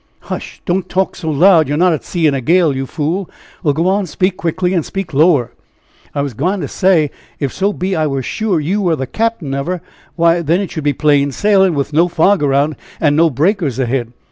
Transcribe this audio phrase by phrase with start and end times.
[0.21, 0.63] "Hush!
[0.65, 1.67] don't talk so loud.
[1.67, 3.29] You're not at sea in a gale, you fool.
[3.61, 4.07] Well, go on.
[4.07, 5.51] Speak quickly and speak lower."
[6.15, 9.53] "I wer' gwine to say, if so be I wer' sure you wer' the cap'n
[9.53, 9.79] of her,
[10.15, 14.11] why then it should be plain sailing, with no fog around, and no breakers ahead."